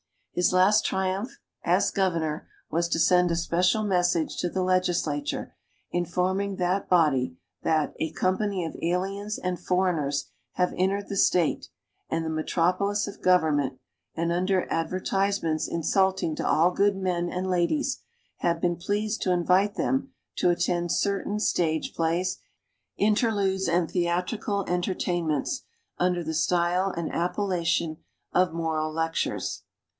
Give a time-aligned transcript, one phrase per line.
[0.31, 5.53] His last triumph, as Governor, was to send a special message to the Legislature,
[5.91, 11.67] informing that body that "a company of Aliens and Foreigners have entered the State,
[12.09, 13.77] and the Metropolis of Government,
[14.15, 18.01] and under advertisements insulting to all Good Men and Ladies
[18.37, 22.39] have been pleased to invite them to attend certain Stage Plays,
[22.97, 25.61] Interludes and Theatrical Entertainments
[25.99, 27.97] under the Style and Appellation
[28.33, 29.63] of Moral Lectures....